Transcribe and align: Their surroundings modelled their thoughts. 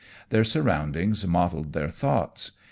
Their 0.29 0.43
surroundings 0.43 1.27
modelled 1.27 1.73
their 1.73 1.91
thoughts. 1.91 2.53